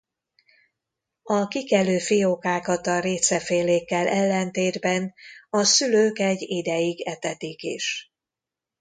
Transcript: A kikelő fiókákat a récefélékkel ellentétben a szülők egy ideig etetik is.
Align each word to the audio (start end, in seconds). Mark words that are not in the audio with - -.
A 1.23 1.47
kikelő 1.47 1.99
fiókákat 1.99 2.87
a 2.87 2.99
récefélékkel 2.99 4.07
ellentétben 4.07 5.13
a 5.49 5.63
szülők 5.63 6.19
egy 6.19 6.41
ideig 6.41 7.01
etetik 7.07 7.61
is. 7.61 8.11